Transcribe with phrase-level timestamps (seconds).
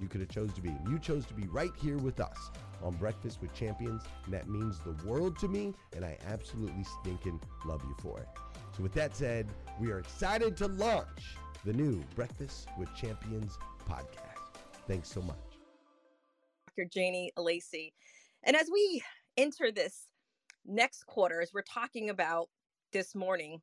[0.00, 0.74] you could have chose to be.
[0.88, 2.50] You chose to be right here with us
[2.82, 7.40] on Breakfast with Champions, and that means the world to me, and I absolutely stinking
[7.64, 8.28] love you for it.
[8.76, 9.48] So with that said,
[9.80, 13.58] we are excited to launch the new Breakfast with Champions
[13.88, 14.60] podcast.
[14.86, 15.36] Thanks so much.
[16.68, 16.88] Dr.
[16.88, 17.92] Janie Lacey.
[18.44, 19.02] And as we
[19.36, 20.06] enter this
[20.64, 22.48] next quarter, as we're talking about
[22.92, 23.60] this morning,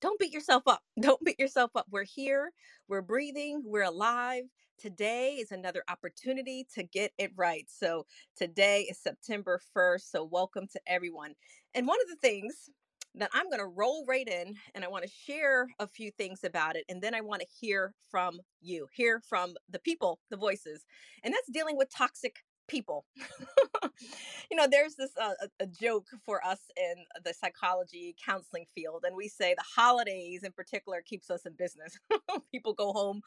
[0.00, 0.82] don't beat yourself up.
[1.00, 1.86] Don't beat yourself up.
[1.90, 2.50] We're here,
[2.88, 4.44] we're breathing, we're alive.
[4.78, 7.64] Today is another opportunity to get it right.
[7.68, 8.04] So,
[8.36, 10.10] today is September 1st.
[10.10, 11.34] So, welcome to everyone.
[11.74, 12.68] And one of the things
[13.14, 16.44] that I'm going to roll right in and I want to share a few things
[16.44, 16.84] about it.
[16.88, 20.84] And then I want to hear from you, hear from the people, the voices.
[21.24, 22.36] And that's dealing with toxic
[22.66, 23.04] people.
[24.50, 29.16] you know, there's this uh, a joke for us in the psychology counseling field, and
[29.16, 31.98] we say the holidays in particular keeps us in business.
[32.52, 33.20] people go home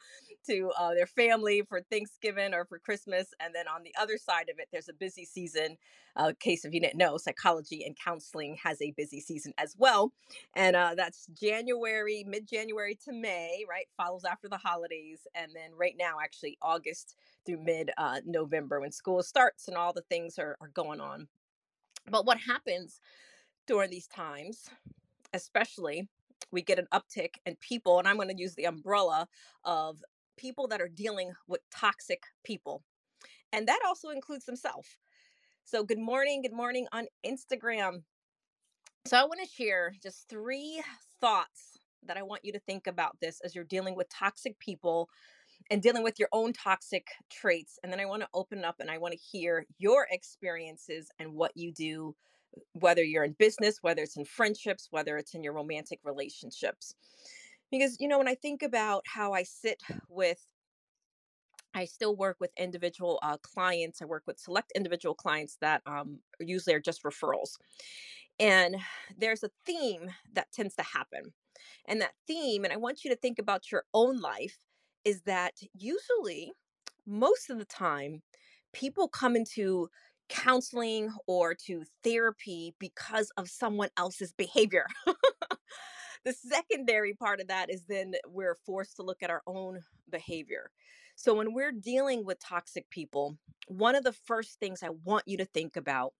[0.46, 4.48] to uh, their family for Thanksgiving or for Christmas, and then on the other side
[4.50, 5.76] of it, there's a busy season.
[6.16, 10.12] Uh, case if you didn't know, psychology and counseling has a busy season as well,
[10.56, 13.86] and uh, that's January, mid-January to May, right?
[13.96, 17.16] Follows after the holidays, and then right now, actually August
[17.50, 21.28] through mid uh, November when school starts and all the things are, are going on.
[22.10, 23.00] But what happens
[23.66, 24.70] during these times,
[25.34, 26.08] especially,
[26.50, 29.28] we get an uptick in people, and I'm going to use the umbrella
[29.64, 30.02] of
[30.36, 32.82] people that are dealing with toxic people.
[33.52, 34.96] And that also includes themselves.
[35.64, 38.02] So, good morning, good morning on Instagram.
[39.06, 40.82] So, I want to share just three
[41.20, 45.10] thoughts that I want you to think about this as you're dealing with toxic people
[45.70, 47.78] and dealing with your own toxic traits.
[47.82, 51.34] And then I want to open up and I want to hear your experiences and
[51.34, 52.14] what you do,
[52.72, 56.94] whether you're in business, whether it's in friendships, whether it's in your romantic relationships.
[57.70, 60.44] Because, you know, when I think about how I sit with
[61.72, 64.02] I still work with individual uh, clients.
[64.02, 67.58] I work with select individual clients that um, usually are just referrals.
[68.40, 68.76] And
[69.16, 71.32] there's a theme that tends to happen.
[71.86, 74.56] And that theme, and I want you to think about your own life,
[75.04, 76.52] is that usually,
[77.06, 78.22] most of the time,
[78.72, 79.88] people come into
[80.28, 84.86] counseling or to therapy because of someone else's behavior.
[86.24, 90.70] the secondary part of that is then we're forced to look at our own behavior.
[91.16, 93.36] So when we're dealing with toxic people,
[93.66, 96.14] one of the first things I want you to think about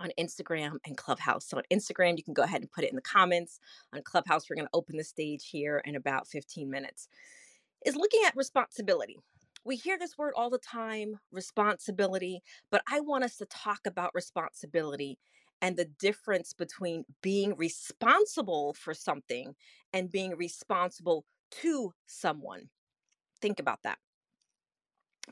[0.00, 1.46] on Instagram and Clubhouse.
[1.46, 3.60] So on Instagram, you can go ahead and put it in the comments.
[3.92, 7.06] On Clubhouse, we're going to open the stage here in about 15 minutes.
[7.84, 9.16] Is looking at responsibility.
[9.64, 14.14] We hear this word all the time, responsibility, but I want us to talk about
[14.14, 15.18] responsibility
[15.62, 19.54] and the difference between being responsible for something
[19.92, 21.24] and being responsible
[21.62, 22.68] to someone.
[23.40, 23.98] Think about that.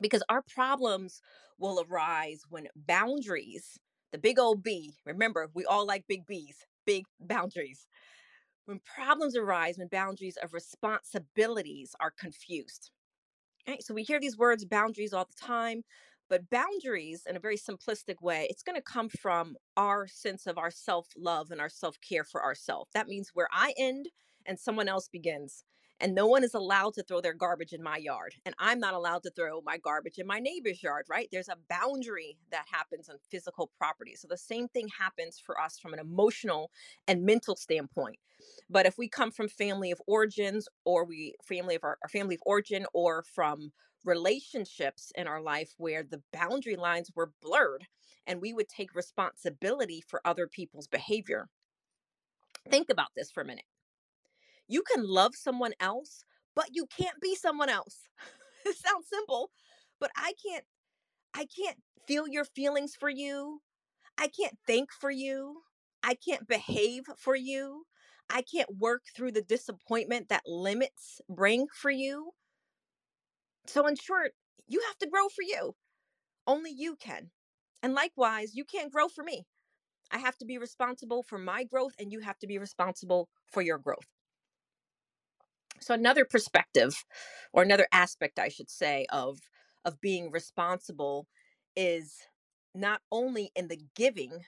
[0.01, 1.21] Because our problems
[1.57, 3.79] will arise when boundaries,
[4.11, 7.87] the big old B, remember, we all like big B's, big boundaries.
[8.69, 12.91] When problems arise, when boundaries of responsibilities are confused.
[13.67, 13.81] Right?
[13.81, 15.81] So we hear these words, boundaries, all the time.
[16.29, 20.59] But boundaries, in a very simplistic way, it's going to come from our sense of
[20.59, 22.91] our self love and our self care for ourselves.
[22.93, 24.09] That means where I end
[24.45, 25.63] and someone else begins
[25.99, 28.93] and no one is allowed to throw their garbage in my yard and i'm not
[28.93, 31.27] allowed to throw my garbage in my neighbor's yard right?
[31.31, 35.77] There's a boundary that happens on physical property so the same thing happens for us
[35.79, 36.71] from an emotional
[37.07, 38.17] and mental standpoint.
[38.69, 42.35] But if we come from family of origins or we family of our, our family
[42.35, 43.71] of origin or from
[44.05, 47.85] relationships in our life where the boundary lines were blurred
[48.25, 51.49] and we would take responsibility for other people's behavior.
[52.69, 53.65] Think about this for a minute
[54.69, 56.23] you can love someone else,
[56.55, 58.03] but you can't be someone else.
[58.65, 59.51] it sounds simple,
[59.99, 60.65] but I can't
[61.33, 61.77] I can't
[62.07, 63.61] feel your feelings for you.
[64.17, 65.63] I can't think for you.
[66.03, 67.85] I can't behave for you.
[68.29, 72.31] I can't work through the disappointment that limits bring for you.
[73.67, 74.33] So, in short,
[74.67, 75.75] you have to grow for you.
[76.47, 77.31] Only you can.
[77.83, 79.47] And likewise, you can't grow for me.
[80.11, 83.61] I have to be responsible for my growth, and you have to be responsible for
[83.61, 84.07] your growth.
[85.81, 87.03] So another perspective
[87.53, 89.39] or another aspect I should say of
[89.85, 91.27] of being responsible
[91.75, 92.15] is
[92.75, 94.43] not only in the giving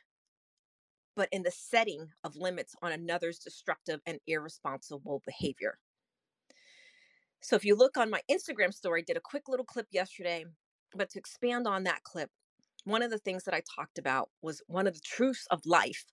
[1.16, 5.78] but in the setting of limits on another's destructive and irresponsible behavior.
[7.42, 10.46] So if you look on my Instagram story, I did a quick little clip yesterday,
[10.96, 12.30] but to expand on that clip,
[12.86, 16.06] one of the things that I talked about was one of the truths of life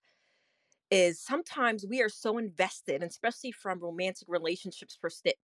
[0.91, 4.99] is sometimes we are so invested, especially from romantic relationships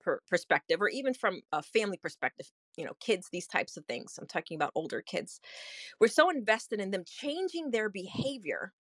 [0.02, 4.18] per, perspective, or even from a family perspective, you know, kids, these types of things.
[4.20, 5.40] I'm talking about older kids.
[6.00, 8.74] We're so invested in them changing their behavior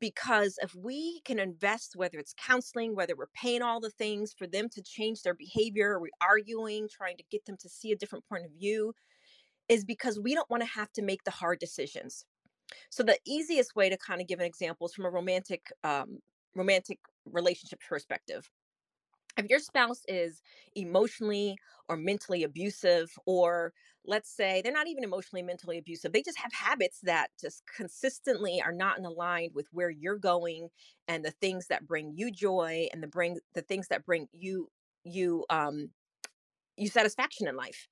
[0.00, 4.46] because if we can invest, whether it's counseling, whether we're paying all the things for
[4.46, 7.96] them to change their behavior, are we arguing, trying to get them to see a
[7.96, 8.94] different point of view,
[9.68, 12.24] is because we don't want to have to make the hard decisions
[12.90, 16.18] so the easiest way to kind of give an example is from a romantic um,
[16.54, 18.50] romantic relationship perspective.
[19.36, 20.42] If your spouse is
[20.74, 21.56] emotionally
[21.88, 23.72] or mentally abusive, or
[24.04, 28.60] let's say they're not even emotionally mentally abusive, they just have habits that just consistently
[28.64, 30.68] are not in aligned with where you're going
[31.06, 34.68] and the things that bring you joy and the bring the things that bring you
[35.04, 35.90] you um
[36.76, 37.88] you satisfaction in life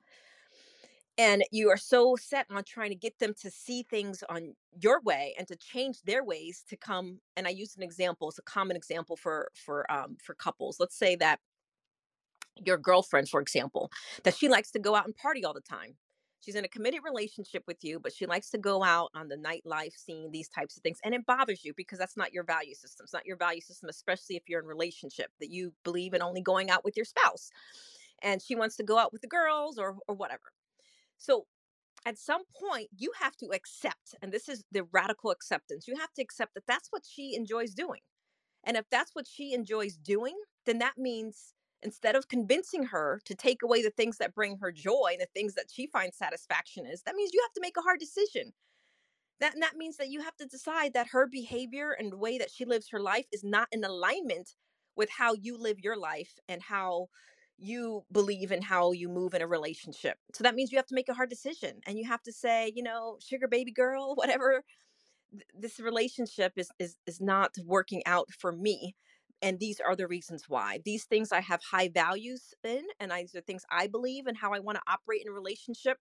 [1.18, 5.00] and you are so set on trying to get them to see things on your
[5.00, 8.42] way and to change their ways to come and i use an example it's a
[8.42, 11.40] common example for for um for couples let's say that
[12.64, 13.90] your girlfriend for example
[14.25, 15.94] that she likes to go out and party all the time.
[16.40, 19.37] She's in a committed relationship with you but she likes to go out on the
[19.37, 22.75] nightlife scene these types of things and it bothers you because that's not your value
[22.75, 26.23] system it's not your value system especially if you're in relationship that you believe in
[26.23, 27.50] only going out with your spouse
[28.23, 30.52] and she wants to go out with the girls or or whatever
[31.18, 31.46] so
[32.04, 36.12] at some point, you have to accept, and this is the radical acceptance, you have
[36.14, 38.00] to accept that that's what she enjoys doing.
[38.64, 43.35] And if that's what she enjoys doing, then that means instead of convincing her to
[43.35, 46.87] take away the things that bring her joy, and the things that she finds satisfaction
[46.87, 48.52] is, that means you have to make a hard decision.
[49.40, 52.38] That, and that means that you have to decide that her behavior and the way
[52.38, 54.54] that she lives her life is not in alignment
[54.96, 57.08] with how you live your life and how
[57.58, 60.18] you believe in how you move in a relationship.
[60.34, 62.72] So that means you have to make a hard decision and you have to say,
[62.75, 64.62] you know, sugar baby girl, whatever.
[65.58, 68.94] This relationship is is is not working out for me
[69.42, 70.80] and these are the reasons why.
[70.84, 74.52] These things i have high values in and these are things i believe and how
[74.52, 75.98] i want to operate in a relationship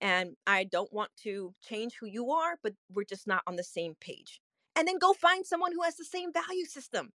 [0.00, 3.64] and i don't want to change who you are but we're just not on the
[3.64, 4.40] same page.
[4.76, 7.12] And then go find someone who has the same value system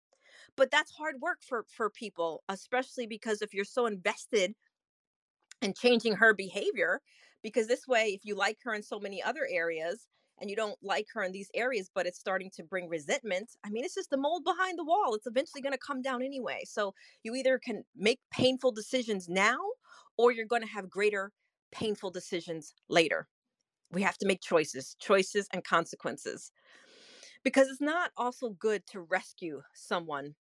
[0.55, 4.53] but that's hard work for for people especially because if you're so invested
[5.61, 7.01] in changing her behavior
[7.41, 10.07] because this way if you like her in so many other areas
[10.39, 13.69] and you don't like her in these areas, but it's starting to bring resentment, I
[13.69, 15.15] mean, it's just the mold behind the wall.
[15.15, 16.63] It's eventually going to come down anyway.
[16.65, 19.57] So you either can make painful decisions now
[20.17, 21.31] or you're going to have greater
[21.71, 23.27] painful decisions later.
[23.91, 26.51] We have to make choices, choices and consequences.
[27.45, 30.35] Because it's not also good to rescue someone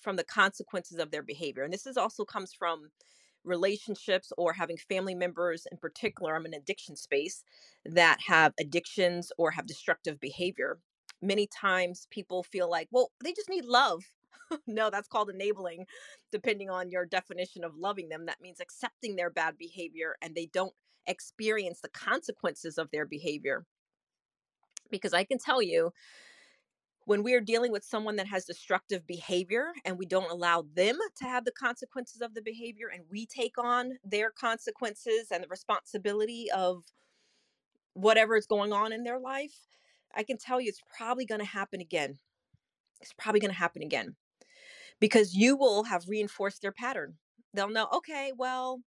[0.00, 1.64] from the consequences of their behavior.
[1.64, 2.92] And this is also comes from
[3.44, 7.44] relationships or having family members in particular i'm in addiction space
[7.86, 10.78] that have addictions or have destructive behavior.
[11.22, 14.04] Many times people feel like well they just need love.
[14.66, 15.86] No that's called enabling
[16.32, 18.26] depending on your definition of loving them.
[18.26, 20.74] That means accepting their bad behavior and they don't
[21.06, 23.66] experience the consequences of their behavior.
[24.90, 25.92] Because i can tell you
[27.06, 30.96] when we are dealing with someone that has destructive behavior and we don't allow them
[31.16, 35.48] to have the consequences of the behavior and we take on their consequences and the
[35.48, 36.84] responsibility of
[37.94, 39.54] whatever is going on in their life,
[40.14, 42.18] I can tell you it's probably going to happen again.
[43.00, 44.16] It's probably going to happen again
[45.00, 47.14] because you will have reinforced their pattern.
[47.52, 48.80] They'll know, okay, well,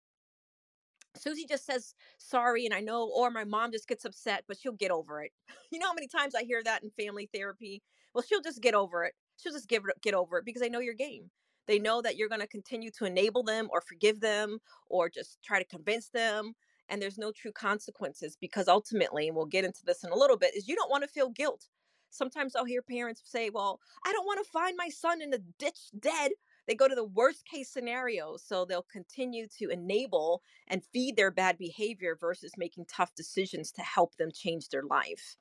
[1.16, 4.72] Susie just says sorry, and I know, or my mom just gets upset, but she'll
[4.72, 5.32] get over it.
[5.72, 7.82] You know how many times I hear that in family therapy?
[8.16, 9.12] Well she'll just get over it.
[9.36, 11.30] She'll just give get over it because they know your game.
[11.66, 14.58] They know that you're going to continue to enable them or forgive them
[14.88, 16.54] or just try to convince them
[16.88, 20.38] and there's no true consequences because ultimately and we'll get into this in a little
[20.38, 21.66] bit is you don't want to feel guilt.
[22.08, 25.42] Sometimes i'll hear parents say well i don't want to find my son in the
[25.58, 26.32] ditch dead.
[26.66, 31.30] They go to the worst case scenario so they'll continue to enable and feed their
[31.30, 35.36] bad behavior versus making tough decisions to help them change their life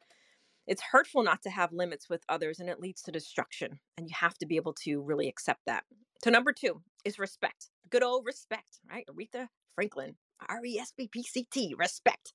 [0.67, 3.79] it's hurtful not to have limits with others and it leads to destruction.
[3.98, 5.84] And you have to be able to really accept that.
[6.24, 7.69] So, number two is respect.
[7.89, 9.05] Good old respect, right?
[9.10, 10.15] Aretha Franklin,
[10.48, 12.34] R E S P P C T, respect.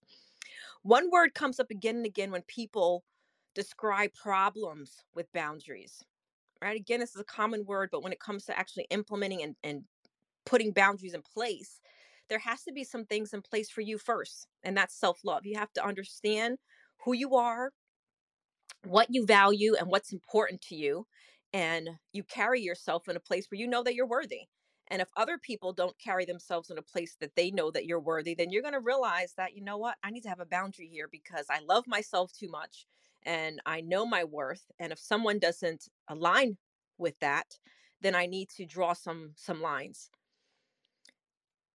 [0.82, 3.04] One word comes up again and again when people
[3.54, 6.04] describe problems with boundaries,
[6.62, 6.76] right?
[6.76, 9.84] Again, this is a common word, but when it comes to actually implementing and, and
[10.46, 11.80] putting boundaries in place,
[12.28, 15.44] there has to be some things in place for you first, and that's self love.
[15.44, 16.58] You have to understand
[17.04, 17.72] who you are,
[18.84, 21.06] what you value and what's important to you
[21.52, 24.42] and you carry yourself in a place where you know that you're worthy
[24.88, 28.00] and if other people don't carry themselves in a place that they know that you're
[28.00, 29.96] worthy then you're going to realize that you know what?
[30.02, 32.86] I need to have a boundary here because i love myself too much
[33.24, 36.56] and i know my worth and if someone doesn't align
[36.98, 37.46] with that
[38.00, 40.10] then i need to draw some some lines.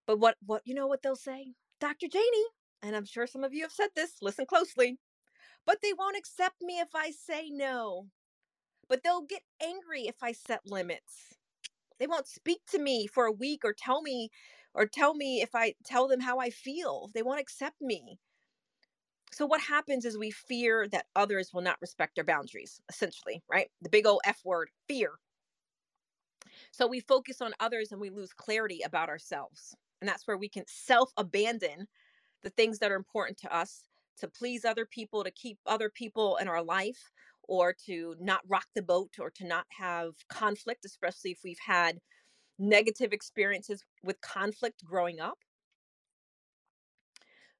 [0.07, 1.53] But what what you know what they'll say?
[1.79, 2.45] Dr janie
[2.81, 4.97] and i'm sure some of you have said this listen closely
[5.65, 8.07] but they won't accept me if I say no.
[8.87, 11.35] But they'll get angry if I set limits.
[11.99, 14.29] They won't speak to me for a week or tell me
[14.73, 17.09] or tell me if I tell them how I feel.
[17.13, 18.19] They won't accept me.
[19.31, 23.69] So what happens is we fear that others will not respect our boundaries, essentially, right?
[23.81, 25.13] The big old F word, fear.
[26.71, 29.75] So we focus on others and we lose clarity about ourselves.
[30.01, 31.87] And that's where we can self abandon
[32.43, 33.83] the things that are important to us
[34.17, 37.11] to please other people, to keep other people in our life,
[37.43, 41.99] or to not rock the boat, or to not have conflict, especially if we've had
[42.57, 45.39] negative experiences with conflict growing up.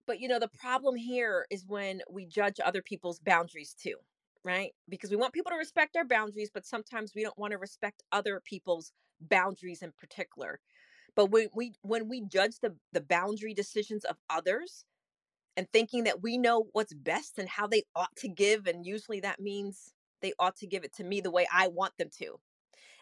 [0.07, 3.95] But you know, the problem here is when we judge other people's boundaries too,
[4.43, 4.71] right?
[4.87, 8.03] Because we want people to respect our boundaries, but sometimes we don't want to respect
[8.11, 10.59] other people's boundaries in particular.
[11.15, 14.85] But when we when we judge the the boundary decisions of others,
[15.57, 19.19] and thinking that we know what's best and how they ought to give and usually
[19.21, 22.39] that means they ought to give it to me the way I want them to.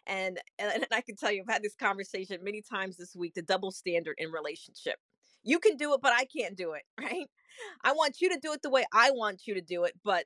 [0.06, 3.42] And and I can tell you I've had this conversation many times this week the
[3.42, 4.96] double standard in relationship.
[5.44, 7.28] You can do it but I can't do it, right?
[7.84, 10.26] I want you to do it the way I want you to do it, but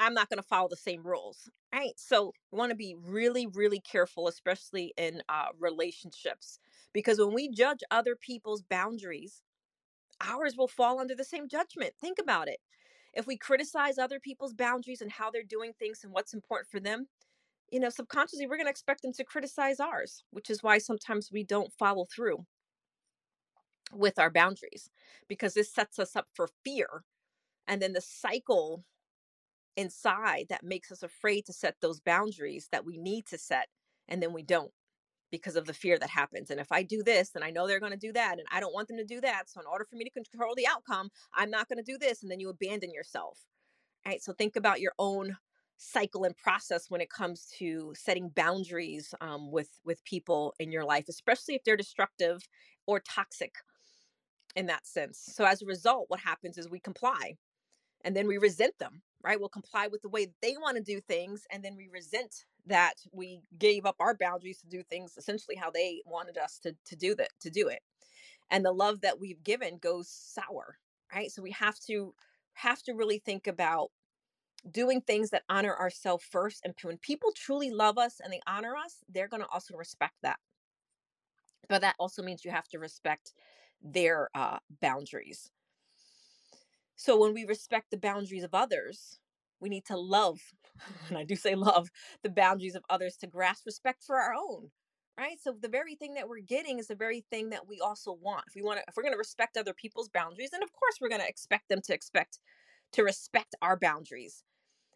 [0.00, 1.92] I'm not going to follow the same rules, right?
[1.96, 6.60] So we want to be really, really careful, especially in uh, relationships,
[6.92, 9.42] because when we judge other people's boundaries,
[10.20, 11.94] ours will fall under the same judgment.
[12.00, 12.60] Think about it.
[13.14, 16.80] If we criticize other people's boundaries and how they're doing things and what's important for
[16.80, 17.08] them,
[17.70, 21.30] you know, subconsciously we're going to expect them to criticize ours, which is why sometimes
[21.32, 22.46] we don't follow through
[23.92, 24.90] with our boundaries
[25.28, 27.04] because this sets us up for fear.
[27.66, 28.84] And then the cycle
[29.76, 33.68] inside that makes us afraid to set those boundaries that we need to set
[34.08, 34.72] and then we don't
[35.30, 37.80] because of the fear that happens and if i do this then i know they're
[37.80, 39.84] going to do that and i don't want them to do that so in order
[39.84, 42.48] for me to control the outcome i'm not going to do this and then you
[42.48, 43.38] abandon yourself
[44.06, 44.22] right?
[44.22, 45.36] So think about your own
[45.76, 50.84] cycle and process when it comes to setting boundaries um, with with people in your
[50.84, 52.48] life especially if they're destructive
[52.86, 53.54] or toxic
[54.56, 55.20] in that sense.
[55.34, 57.36] So as a result what happens is we comply
[58.04, 59.38] and then we resent them right?
[59.38, 62.94] We'll comply with the way they want to do things, and then we resent that
[63.12, 66.96] we gave up our boundaries to do things essentially how they wanted us to to
[66.96, 67.80] do that to do it.
[68.50, 70.78] And the love that we've given goes sour,
[71.14, 71.30] right?
[71.30, 72.14] So we have to
[72.54, 73.90] have to really think about
[74.70, 76.62] doing things that honor ourselves first.
[76.64, 80.14] And when people truly love us and they honor us, they're going to also respect
[80.22, 80.38] that.
[81.68, 83.34] But that also means you have to respect
[83.82, 85.50] their uh, boundaries.
[86.98, 89.20] So when we respect the boundaries of others,
[89.60, 90.40] we need to love,
[91.08, 91.90] and I do say love,
[92.24, 94.72] the boundaries of others to grasp respect for our own.
[95.16, 95.38] Right?
[95.40, 98.44] So the very thing that we're getting is the very thing that we also want.
[98.48, 100.96] If we want to if we're going to respect other people's boundaries, then of course
[101.00, 102.40] we're going to expect them to expect
[102.92, 104.42] to respect our boundaries.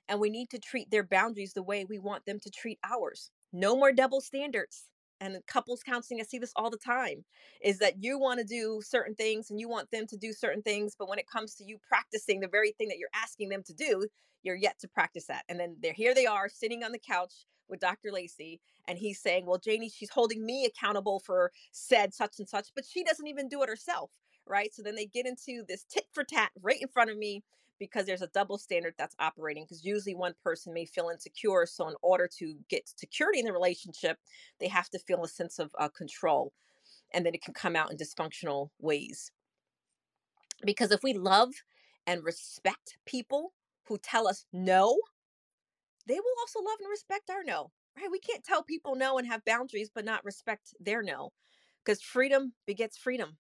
[0.08, 3.30] And we need to treat their boundaries the way we want them to treat ours.
[3.52, 4.90] No more double standards
[5.22, 7.24] and couples counseling i see this all the time
[7.62, 10.62] is that you want to do certain things and you want them to do certain
[10.62, 13.62] things but when it comes to you practicing the very thing that you're asking them
[13.64, 14.06] to do
[14.44, 15.44] you're yet to practice that.
[15.50, 17.34] And then they're here they are sitting on the couch
[17.70, 22.40] with dr lacey and he's saying well janie she's holding me accountable for said such
[22.40, 24.10] and such but she doesn't even do it herself
[24.46, 24.74] right?
[24.74, 27.42] So then they get into this tit for tat right in front of me
[27.82, 31.88] because there's a double standard that's operating because usually one person may feel insecure so
[31.88, 34.18] in order to get security in the relationship
[34.60, 36.52] they have to feel a sense of uh, control
[37.12, 39.30] and then it can come out in dysfunctional ways.
[40.64, 41.50] Because if we love
[42.06, 43.52] and respect people
[43.88, 44.96] who tell us no
[46.06, 48.10] they will also love and respect our no right?
[48.10, 51.32] We can't tell people no and have boundaries but not respect their no
[51.84, 53.36] because freedom begets freedom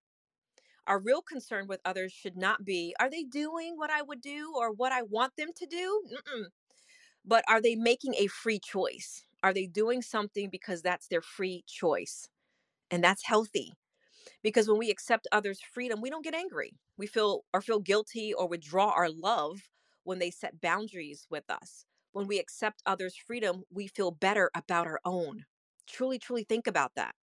[0.86, 4.52] our real concern with others should not be are they doing what I would do
[4.56, 6.02] or what I want them to do?
[6.12, 6.44] Mm-mm.
[7.24, 9.24] But are they making a free choice?
[9.42, 12.28] Are they doing something because that's their free choice?
[12.90, 13.74] And that's healthy.
[14.42, 16.74] Because when we accept others' freedom, we don't get angry.
[16.96, 19.70] We feel or feel guilty or withdraw our love
[20.04, 21.86] when they set boundaries with us.
[22.12, 25.44] When we accept others' freedom, we feel better about our own.
[25.86, 27.14] Truly, truly think about that.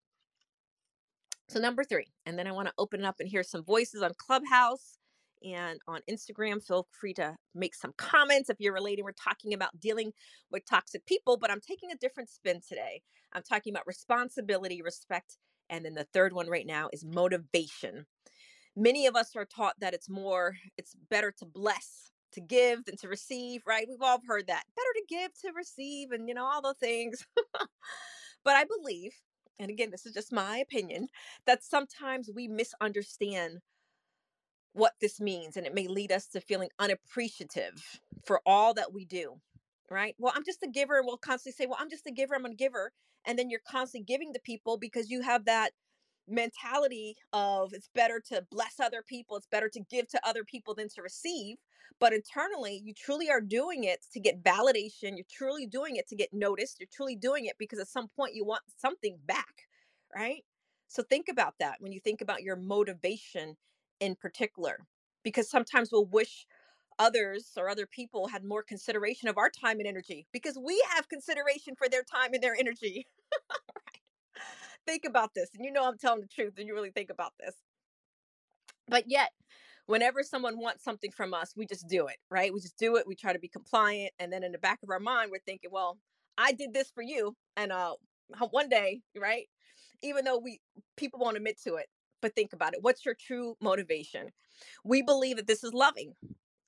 [1.50, 4.04] So, number three, and then I want to open it up and hear some voices
[4.04, 5.00] on Clubhouse
[5.44, 6.64] and on Instagram.
[6.64, 9.06] Feel free to make some comments if you're relating.
[9.06, 10.14] We're talking about dealing
[10.52, 13.04] with toxic people, but I'm taking a different spin today.
[13.34, 15.38] I'm talking about responsibility, respect,
[15.70, 18.08] and then the third one right now is motivation.
[18.76, 22.98] Many of us are taught that it's more, it's better to bless, to give than
[22.98, 23.88] to receive, right?
[23.90, 24.64] We've all heard that.
[24.76, 27.26] Better to give to receive, and you know, all the things.
[28.46, 29.14] but I believe
[29.60, 31.10] and again, this is just my opinion,
[31.46, 33.60] that sometimes we misunderstand
[34.74, 39.06] what this means and it may lead us to feeling unappreciative for all that we
[39.06, 39.36] do
[39.92, 40.16] right?
[40.20, 42.46] Well i'm just a giver and we'll constantly say well i'm just a giver i'm
[42.46, 42.92] a giver
[43.26, 45.72] and then you're constantly giving to people because you have that
[46.30, 50.74] mentality of it's better to bless other people it's better to give to other people
[50.76, 51.58] than to receive
[52.00, 56.16] but internally you truly are doing it to get validation you're truly doing it to
[56.16, 59.68] get noticed you're truly doing it because at some point you want something back
[60.16, 60.44] right
[60.88, 63.56] so think about that when you think about your motivation
[64.00, 64.80] in particular
[65.24, 66.46] because sometimes we'll wish
[67.00, 71.08] others or other people had more consideration of our time and energy because we have
[71.10, 73.08] consideration for their time and their energy?
[74.90, 77.34] Think about this and you know i'm telling the truth and you really think about
[77.40, 77.56] this
[78.88, 79.32] but yet
[79.90, 82.54] whenever someone wants something from us, we just do it, right?
[82.54, 83.08] We just do it.
[83.08, 84.12] We try to be compliant.
[84.20, 85.98] And then in the back of our mind, we're thinking, well,
[86.38, 87.36] I did this for you.
[87.58, 87.96] And uh,
[88.52, 89.48] one day, right?
[90.04, 90.62] Even though we
[90.96, 91.88] people won't admit to it,
[92.22, 92.84] but think about it.
[92.84, 94.30] What's your true motivation?
[94.84, 96.14] We believe that this is loving.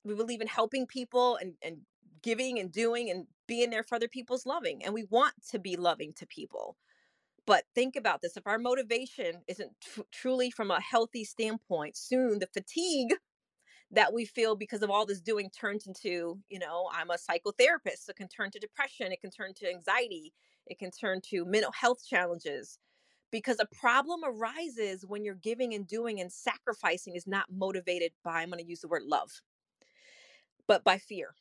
[0.04, 1.76] We believe in helping people and, and
[2.24, 4.84] giving and doing and being there for other people's loving.
[4.84, 6.76] And we want to be loving to people.
[7.46, 12.38] But think about this if our motivation isn't tr- truly from a healthy standpoint, soon
[12.38, 13.14] the fatigue
[13.92, 18.04] that we feel because of all this doing turns into, you know, I'm a psychotherapist.
[18.06, 20.34] So it can turn to depression, it can turn to anxiety,
[20.66, 22.78] it can turn to mental health challenges.
[23.32, 28.42] Because a problem arises when you're giving and doing and sacrificing is not motivated by,
[28.42, 29.42] I'm going to use the word love,
[30.68, 31.34] but by fear.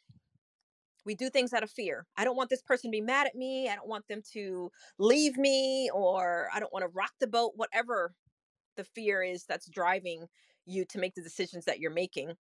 [1.06, 2.06] We do things out of fear.
[2.18, 3.70] I don't want this person to be mad at me.
[3.70, 7.54] I don't want them to leave me, or I don't want to rock the boat,
[7.56, 8.14] whatever
[8.78, 10.28] the fear is that's driving
[10.66, 12.34] you to make the decisions that you're making.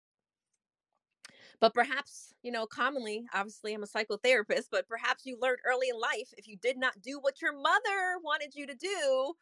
[1.60, 6.00] But perhaps, you know, commonly, obviously, I'm a psychotherapist, but perhaps you learned early in
[6.00, 9.34] life if you did not do what your mother wanted you to do,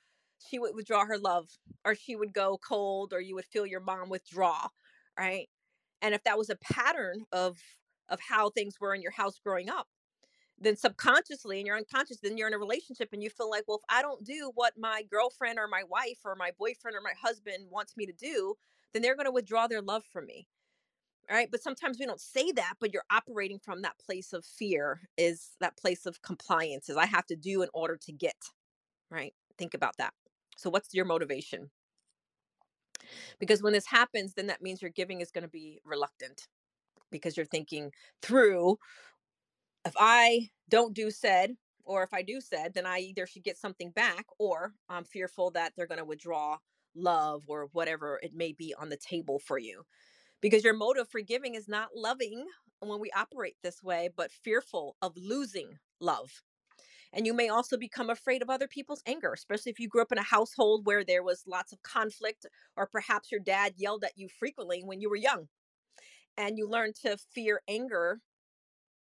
[0.47, 1.49] she would withdraw her love,
[1.85, 4.67] or she would go cold, or you would feel your mom withdraw,
[5.17, 5.47] right?
[6.01, 7.57] And if that was a pattern of
[8.09, 9.87] of how things were in your house growing up,
[10.59, 13.77] then subconsciously and you're unconscious, then you're in a relationship and you feel like, well,
[13.77, 17.13] if I don't do what my girlfriend or my wife or my boyfriend or my
[17.21, 18.55] husband wants me to do,
[18.93, 20.47] then they're going to withdraw their love from me.
[21.29, 21.49] All right.
[21.51, 25.51] But sometimes we don't say that, but you're operating from that place of fear, is
[25.59, 28.37] that place of compliance, is I have to do in order to get.
[29.11, 29.33] Right.
[29.57, 30.13] Think about that.
[30.55, 31.69] So, what's your motivation?
[33.39, 36.47] Because when this happens, then that means your giving is going to be reluctant
[37.11, 37.91] because you're thinking
[38.21, 38.77] through
[39.85, 43.57] if I don't do said, or if I do said, then I either should get
[43.57, 46.57] something back or I'm fearful that they're going to withdraw
[46.93, 49.83] love or whatever it may be on the table for you.
[50.41, 52.45] Because your motive for giving is not loving
[52.81, 56.43] when we operate this way, but fearful of losing love.
[57.13, 60.11] And you may also become afraid of other people's anger, especially if you grew up
[60.11, 64.17] in a household where there was lots of conflict, or perhaps your dad yelled at
[64.17, 65.47] you frequently when you were young.
[66.37, 68.21] And you learn to fear anger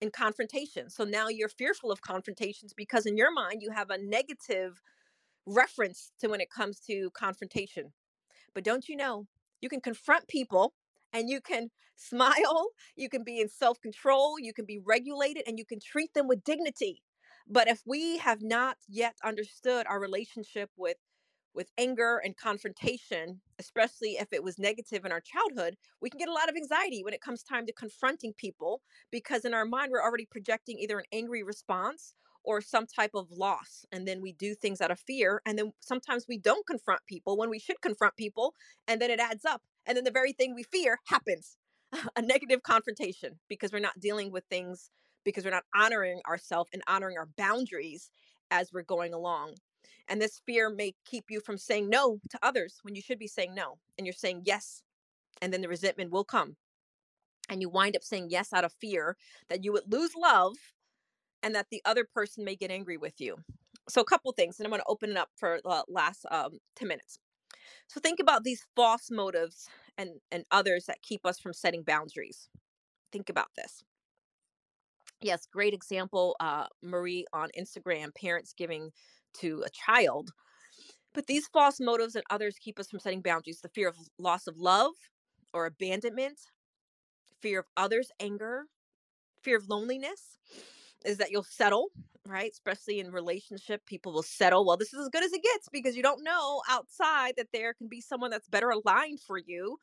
[0.00, 0.90] and confrontation.
[0.90, 4.80] So now you're fearful of confrontations because in your mind you have a negative
[5.46, 7.92] reference to when it comes to confrontation.
[8.54, 9.26] But don't you know,
[9.60, 10.74] you can confront people
[11.12, 15.58] and you can smile, you can be in self control, you can be regulated, and
[15.58, 17.02] you can treat them with dignity.
[17.48, 20.96] But if we have not yet understood our relationship with
[21.58, 26.28] with anger and confrontation, especially if it was negative in our childhood, we can get
[26.28, 29.90] a lot of anxiety when it comes time to confronting people because in our mind
[29.90, 34.30] we're already projecting either an angry response or some type of loss and then we
[34.34, 37.80] do things out of fear and then sometimes we don't confront people when we should
[37.82, 38.54] confront people
[38.86, 41.56] and then it adds up and then the very thing we fear happens.
[42.16, 44.90] A negative confrontation because we're not dealing with things
[45.24, 48.10] because we're not honoring ourselves and honoring our boundaries
[48.52, 49.54] as we're going along
[50.08, 53.26] and this fear may keep you from saying no to others when you should be
[53.26, 53.78] saying no.
[53.96, 54.82] And you're saying yes.
[55.42, 56.56] And then the resentment will come.
[57.48, 59.16] And you wind up saying yes out of fear
[59.48, 60.54] that you would lose love
[61.42, 63.36] and that the other person may get angry with you.
[63.88, 66.58] So, a couple things, and I'm going to open it up for the last um,
[66.76, 67.18] 10 minutes.
[67.86, 72.48] So, think about these false motives and, and others that keep us from setting boundaries.
[73.12, 73.82] Think about this.
[75.20, 76.36] Yes, great example.
[76.38, 78.90] Uh, Marie on Instagram, parents giving
[79.40, 80.30] to a child.
[81.14, 84.46] But these false motives and others keep us from setting boundaries the fear of loss
[84.46, 84.92] of love
[85.52, 86.38] or abandonment,
[87.40, 88.64] fear of others' anger,
[89.42, 90.38] fear of loneliness
[91.04, 91.88] is that you'll settle,
[92.26, 92.50] right?
[92.52, 94.64] Especially in relationship, people will settle.
[94.66, 97.74] Well, this is as good as it gets because you don't know outside that there
[97.74, 99.78] can be someone that's better aligned for you,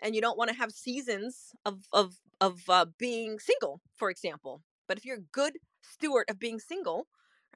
[0.00, 4.62] and you don't want to have seasons of of of uh, being single, for example.
[4.88, 7.06] But if you're a good steward of being single,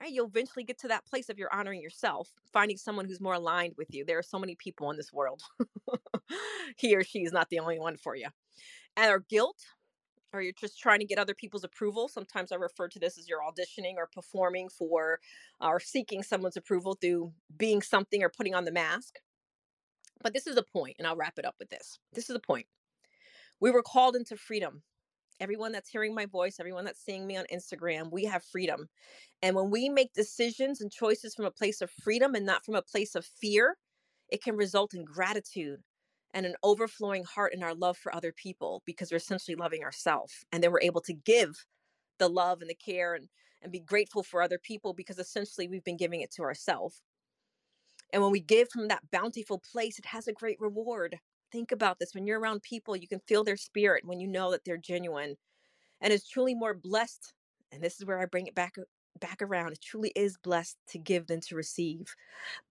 [0.01, 3.35] right you'll eventually get to that place of you're honoring yourself finding someone who's more
[3.35, 4.05] aligned with you.
[4.05, 5.43] There are so many people in this world.
[6.77, 8.29] He or she is not the only one for you.
[8.97, 9.59] And our guilt
[10.33, 12.09] or you're just trying to get other people's approval.
[12.09, 15.21] Sometimes i refer to this as you're auditioning or performing for
[15.61, 19.17] or seeking someone's approval through being something or putting on the mask.
[20.23, 21.99] But this is a point and i'll wrap it up with this.
[22.13, 22.67] This is a point.
[23.61, 24.83] We were called into freedom
[25.41, 28.89] everyone that's hearing my voice, everyone that's seeing me on Instagram, we have freedom.
[29.43, 32.75] And when we make decisions and choices from a place of freedom and not from
[32.75, 33.77] a place of fear,
[34.31, 35.81] it can result in gratitude
[36.33, 40.45] and an overflowing heart in our love for other people because we're essentially loving ourselves.
[40.53, 41.65] And then we're able to give
[42.19, 43.29] the love and the care and,
[43.63, 47.03] and be grateful for other people because essentially we've been giving it to ourselves.
[48.13, 51.19] And when we give from that bountiful place, it has a great reward
[51.53, 54.51] think about this when you're around people you can feel their spirit when you know
[54.51, 55.37] that they're genuine
[56.01, 57.33] and it's truly more blessed
[57.73, 58.75] and this is where i bring it back
[59.21, 62.15] back around it truly is blessed to give than to receive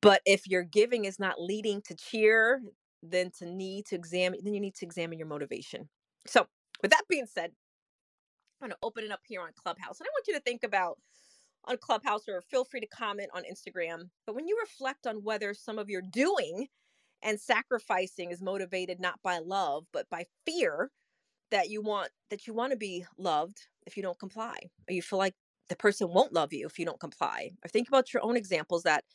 [0.01, 2.61] but if your giving is not leading to cheer
[3.01, 5.89] then to need to examine then you need to examine your motivation.
[6.25, 6.47] So
[6.81, 7.51] with that being said
[8.61, 10.63] i'm going to open it up here on clubhouse and i want you to think
[10.63, 10.99] about
[11.65, 15.53] on clubhouse or feel free to comment on instagram but when you reflect on whether
[15.53, 16.67] some of your doing
[17.23, 20.91] And sacrificing is motivated not by love, but by fear
[21.51, 24.57] that you want that you want to be loved if you don't comply,
[24.89, 25.35] or you feel like
[25.69, 27.51] the person won't love you if you don't comply.
[27.63, 29.05] Or think about your own examples that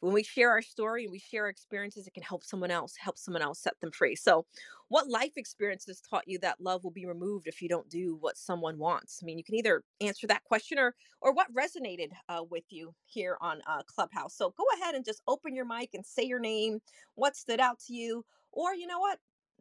[0.00, 2.96] when we share our story and we share our experiences, it can help someone else,
[2.96, 4.16] help someone else set them free.
[4.16, 4.46] So,
[4.88, 8.36] what life experiences taught you that love will be removed if you don't do what
[8.38, 9.20] someone wants?
[9.22, 12.94] I mean, you can either answer that question or or what resonated uh, with you
[13.06, 14.34] here on uh, Clubhouse.
[14.36, 16.80] So, go ahead and just open your mic and say your name.
[17.14, 18.24] What stood out to you?
[18.52, 19.18] Or you know what?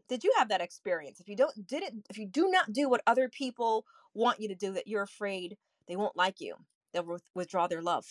[0.07, 1.19] Did you have that experience?
[1.19, 4.47] If you don't did it, if you do not do what other people want you
[4.47, 6.55] to do, that you're afraid they won't like you,
[6.93, 8.05] they'll withdraw their love.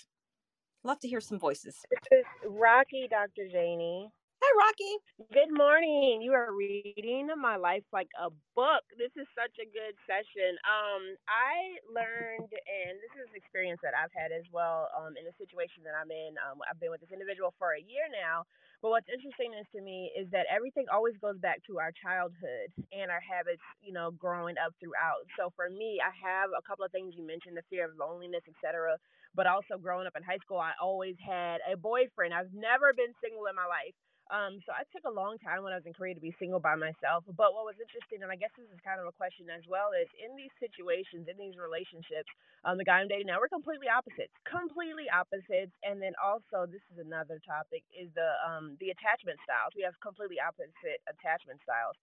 [0.88, 1.84] Love to hear some voices.
[1.92, 3.44] This is Rocky, Dr.
[3.52, 4.08] Janie.
[4.40, 4.94] Hi, Rocky.
[5.36, 6.24] Good morning.
[6.24, 8.80] You are reading my life like a book.
[8.96, 10.56] This is such a good session.
[10.64, 15.28] Um, I learned, and this is an experience that I've had as well um, in
[15.28, 16.40] the situation that I'm in.
[16.40, 18.48] Um, I've been with this individual for a year now.
[18.80, 22.72] But what's interesting is to me is that everything always goes back to our childhood
[22.96, 25.28] and our habits, you know, growing up throughout.
[25.36, 28.48] So for me, I have a couple of things you mentioned, the fear of loneliness,
[28.48, 28.96] etc
[29.38, 32.34] but also growing up in high school, I always had a boyfriend.
[32.34, 33.94] I've never been single in my life.
[34.34, 36.58] Um, so I took a long time when I was in Korea to be single
[36.58, 37.22] by myself.
[37.24, 39.94] But what was interesting, and I guess this is kind of a question as well,
[39.94, 42.28] is in these situations, in these relationships,
[42.66, 45.72] um, the guy I'm dating now, we're completely opposites, completely opposites.
[45.86, 49.72] And then also, this is another topic, is the um, the attachment styles.
[49.78, 51.96] We have completely opposite attachment styles.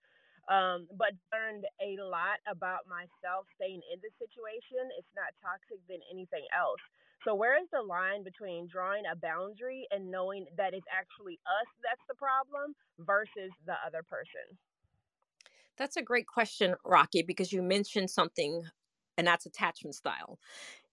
[0.47, 4.87] Um, but learned a lot about myself staying in this situation.
[4.97, 6.81] It's not toxic than anything else.
[7.25, 11.67] So, where is the line between drawing a boundary and knowing that it's actually us
[11.83, 14.57] that's the problem versus the other person?
[15.77, 18.63] That's a great question, Rocky, because you mentioned something,
[19.17, 20.39] and that's attachment style.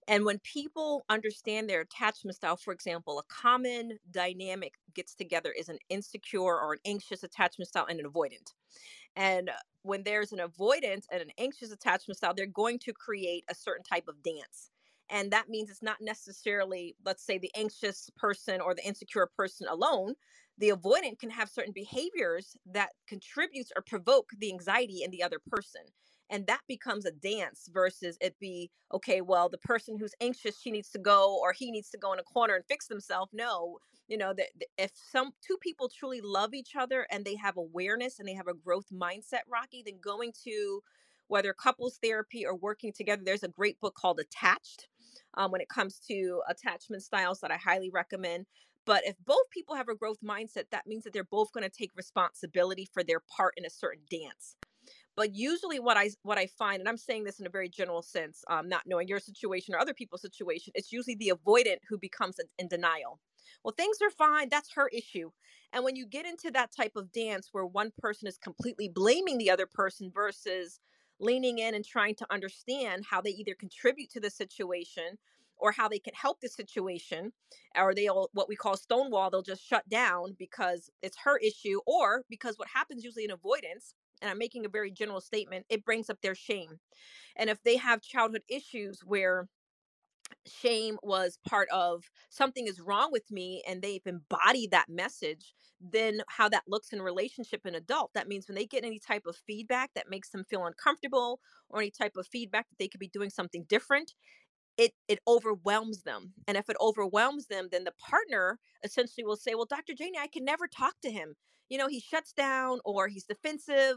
[0.08, 5.68] And when people understand their attachment style, for example, a common dynamic gets together is
[5.68, 8.54] an insecure or an anxious attachment style and an avoidant.
[9.16, 9.50] And
[9.82, 13.84] when there's an avoidant and an anxious attachment style, they're going to create a certain
[13.84, 14.71] type of dance
[15.12, 19.68] and that means it's not necessarily let's say the anxious person or the insecure person
[19.70, 20.14] alone.
[20.58, 25.38] The avoidant can have certain behaviors that contributes or provoke the anxiety in the other
[25.46, 25.82] person
[26.30, 30.70] and that becomes a dance versus it be okay well the person who's anxious she
[30.70, 33.30] needs to go or he needs to go in a corner and fix themselves.
[33.32, 34.48] No you know that
[34.78, 38.48] if some two people truly love each other and they have awareness and they have
[38.48, 40.82] a growth mindset rocky then going to
[41.32, 44.88] whether couples therapy or working together there's a great book called attached
[45.34, 48.46] um, when it comes to attachment styles that I highly recommend.
[48.84, 51.70] But if both people have a growth mindset, that means that they're both going to
[51.70, 54.56] take responsibility for their part in a certain dance.
[55.14, 58.02] But usually, what I what I find, and I'm saying this in a very general
[58.02, 61.98] sense, um, not knowing your situation or other people's situation, it's usually the avoidant who
[61.98, 63.20] becomes in, in denial.
[63.62, 64.48] Well, things are fine.
[64.50, 65.30] That's her issue.
[65.72, 69.38] And when you get into that type of dance where one person is completely blaming
[69.38, 70.80] the other person versus
[71.22, 75.18] leaning in and trying to understand how they either contribute to the situation
[75.58, 77.32] or how they can help the situation
[77.76, 82.24] or they'll what we call stonewall they'll just shut down because it's her issue or
[82.30, 86.10] because what happens usually in avoidance and i'm making a very general statement it brings
[86.10, 86.80] up their shame.
[87.36, 89.48] And if they have childhood issues where
[90.46, 96.20] shame was part of something is wrong with me and they've embodied that message then
[96.28, 99.36] how that looks in relationship and adult that means when they get any type of
[99.36, 103.08] feedback that makes them feel uncomfortable or any type of feedback that they could be
[103.08, 104.14] doing something different
[104.78, 109.54] it it overwhelms them and if it overwhelms them then the partner essentially will say
[109.54, 111.34] well dr janie i can never talk to him.
[111.68, 113.96] You know he shuts down or he's defensive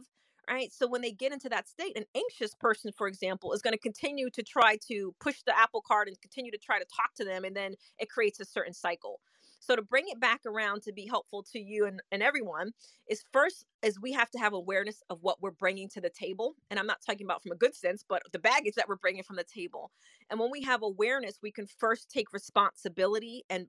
[0.50, 0.72] right?
[0.74, 3.80] So when they get into that state, an anxious person, for example, is going to
[3.80, 7.26] continue to try to push the apple cart and continue to try to talk to
[7.26, 9.20] them, and then it creates a certain cycle.
[9.60, 12.72] So to bring it back around to be helpful to you and, and everyone
[13.10, 16.56] is first is we have to have awareness of what we're bringing to the table.
[16.70, 19.24] And I'm not talking about from a good sense, but the baggage that we're bringing
[19.24, 19.92] from the table.
[20.30, 23.68] And when we have awareness, we can first take responsibility and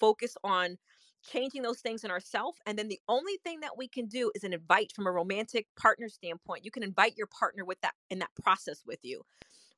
[0.00, 0.76] focus on
[1.22, 2.58] changing those things in ourselves.
[2.66, 5.66] And then the only thing that we can do is an invite from a romantic
[5.78, 6.64] partner standpoint.
[6.64, 9.22] You can invite your partner with that in that process with you.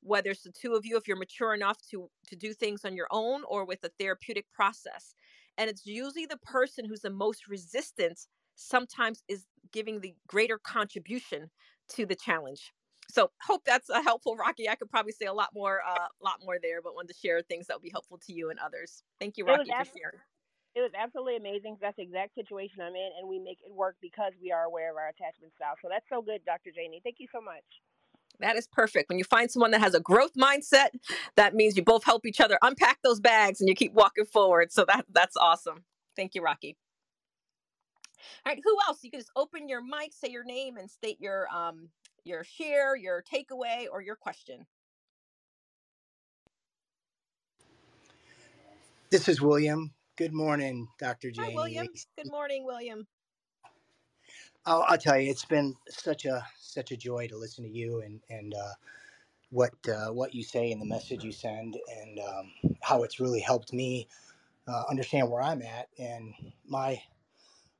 [0.01, 2.95] Whether it's the two of you, if you're mature enough to to do things on
[2.95, 5.13] your own or with a therapeutic process.
[5.57, 8.19] And it's usually the person who's the most resistant
[8.55, 11.49] sometimes is giving the greater contribution
[11.89, 12.71] to the challenge.
[13.09, 14.69] So hope that's a helpful, Rocky.
[14.69, 17.19] I could probably say a lot more, a uh, lot more there, but wanted to
[17.19, 19.03] share things that will be helpful to you and others.
[19.19, 20.21] Thank you, Rocky, for sharing
[20.75, 21.77] it was absolutely amazing.
[21.81, 24.91] That's the exact situation I'm in, and we make it work because we are aware
[24.91, 25.75] of our attachment style.
[25.81, 26.71] So that's so good, Dr.
[26.75, 27.01] Janie.
[27.03, 27.65] Thank you so much.
[28.39, 29.09] That is perfect.
[29.09, 30.89] When you find someone that has a growth mindset,
[31.35, 34.71] that means you both help each other unpack those bags and you keep walking forward.
[34.71, 35.83] So that that's awesome.
[36.15, 36.77] Thank you, Rocky.
[38.45, 38.99] All right, who else?
[39.03, 41.89] You can just open your mic, say your name, and state your um
[42.23, 44.65] your share, your takeaway, or your question.
[49.11, 49.93] This is William.
[50.21, 51.31] Good morning, Dr.
[51.31, 51.49] Janie.
[51.49, 51.87] Hi, William.
[52.15, 53.07] Good morning, William.
[54.67, 58.01] I'll, I'll, tell you, it's been such a such a joy to listen to you
[58.01, 58.73] and and uh,
[59.49, 62.51] what uh, what you say and the message you send, and um,
[62.83, 64.07] how it's really helped me
[64.67, 66.35] uh, understand where I'm at and
[66.67, 67.01] my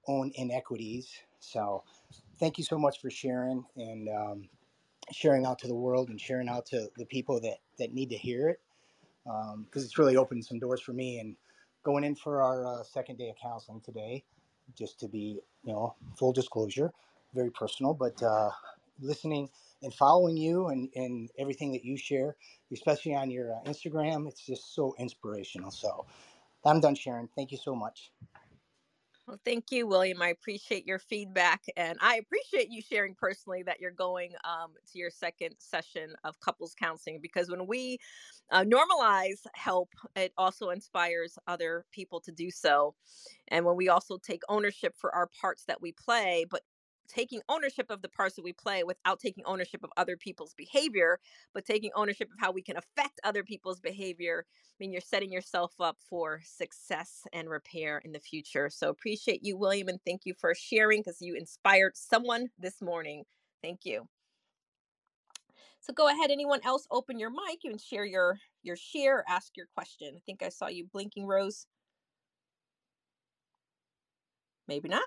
[0.08, 1.12] own inequities.
[1.42, 1.84] So,
[2.40, 4.50] thank you so much for sharing and um,
[5.12, 8.18] sharing out to the world and sharing out to the people that that need to
[8.18, 8.62] hear it
[9.26, 11.20] because um, it's really opened some doors for me.
[11.20, 11.36] And
[11.84, 14.24] going in for our uh, second day of counseling today,
[14.78, 16.92] just to be, you know, full disclosure,
[17.34, 18.52] very personal, but uh,
[19.02, 19.50] listening
[19.84, 22.36] and following you and, and everything that you share,
[22.74, 25.72] especially on your uh, Instagram, it's just so inspirational.
[25.72, 26.06] So
[26.66, 27.30] I'm done sharing.
[27.36, 28.12] Thank you so much.
[29.28, 30.22] Well, thank you, William.
[30.22, 35.00] I appreciate your feedback, and I appreciate you sharing personally that you're going um, to
[35.00, 38.00] your second session of couples counseling because when we
[38.52, 42.96] uh, normalize help, it also inspires other people to do so.
[43.50, 46.64] And when we also take ownership for our parts that we play, but
[47.12, 51.20] taking ownership of the parts that we play without taking ownership of other people's behavior,
[51.54, 54.46] but taking ownership of how we can affect other people's behavior.
[54.48, 58.70] I mean, you're setting yourself up for success and repair in the future.
[58.70, 63.24] So appreciate you, William, and thank you for sharing because you inspired someone this morning.
[63.62, 64.08] Thank you.
[65.82, 66.32] So go ahead.
[66.32, 70.14] Anyone else open your mic and share your your share, ask your question.
[70.16, 71.66] I think I saw you blinking, Rose.
[74.68, 75.04] Maybe not.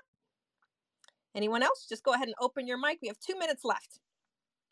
[1.35, 1.85] Anyone else?
[1.87, 2.99] Just go ahead and open your mic.
[3.01, 3.99] We have two minutes left.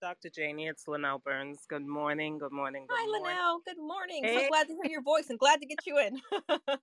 [0.01, 0.29] Dr.
[0.29, 1.65] Janie, it's Linnell Burns.
[1.67, 2.37] Good morning.
[2.37, 2.85] Good morning.
[2.87, 3.25] Good Hi, morning.
[3.25, 3.61] Linnell.
[3.65, 4.23] Good morning.
[4.23, 4.43] Hey.
[4.43, 6.21] So glad to hear your voice and glad to get you in.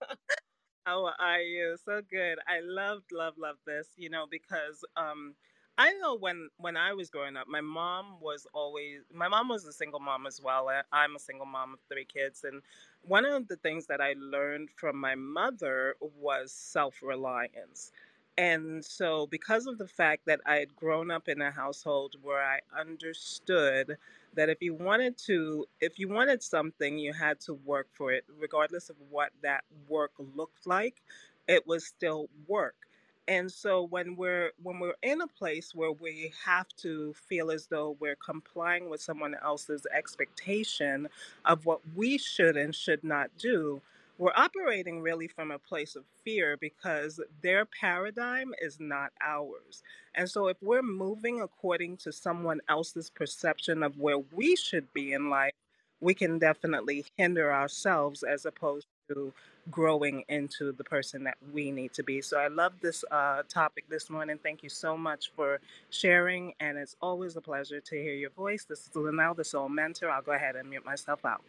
[0.87, 1.77] How are you?
[1.83, 2.39] So good.
[2.47, 5.35] I loved, love, love this, you know, because um,
[5.79, 9.65] I know when when I was growing up, my mom was always my mom was
[9.65, 10.69] a single mom as well.
[10.93, 12.61] I'm a single mom of three kids, and
[13.03, 17.93] one of the things that I learned from my mother was self reliance.
[18.39, 22.43] And so, because of the fact that I had grown up in a household where
[22.43, 23.97] I understood
[24.35, 28.25] that if you wanted to, if you wanted something, you had to work for it,
[28.39, 31.03] regardless of what that work looked like,
[31.49, 32.77] it was still work.
[33.29, 37.67] And so when we're when we're in a place where we have to feel as
[37.67, 41.09] though we're complying with someone else's expectation
[41.45, 43.83] of what we should and should not do,
[44.21, 49.83] we're operating really from a place of fear because their paradigm is not ours.
[50.15, 55.15] And so, if we're moving according to someone else's perception of where we should be
[55.15, 55.55] in life,
[56.01, 59.35] we can definitely hinder ourselves as opposed to
[59.71, 62.23] growing into the person that we need to be.
[62.23, 64.39] So, I love this uh, topic this morning.
[64.43, 66.55] Thank you so much for sharing.
[66.61, 68.65] And it's always a pleasure to hear your voice.
[68.65, 70.11] This is Linnell, the Soul Mentor.
[70.11, 71.43] I'll go ahead and mute myself out.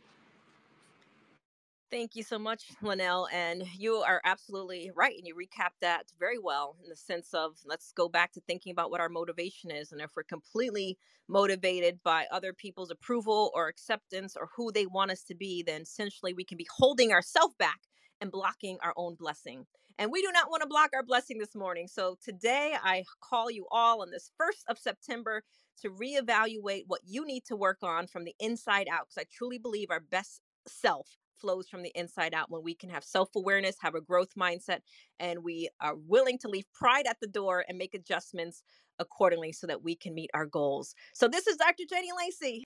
[1.92, 3.28] Thank you so much, Linnell.
[3.34, 5.18] And you are absolutely right.
[5.18, 8.72] And you recap that very well in the sense of let's go back to thinking
[8.72, 9.92] about what our motivation is.
[9.92, 15.12] And if we're completely motivated by other people's approval or acceptance or who they want
[15.12, 17.82] us to be, then essentially we can be holding ourselves back
[18.22, 19.66] and blocking our own blessing.
[20.00, 21.90] And we do not want to block our blessing this morning.
[21.90, 25.44] So today I call you all on this 1st of September
[25.82, 29.08] to reevaluate what you need to work on from the inside out.
[29.10, 32.90] Because I truly believe our best self flows from the inside out when we can
[32.90, 34.80] have self awareness, have a growth mindset,
[35.20, 38.64] and we are willing to leave pride at the door and make adjustments
[39.00, 40.96] accordingly so that we can meet our goals.
[41.14, 41.84] So, this is Dr.
[41.90, 42.66] Jenny Lacey.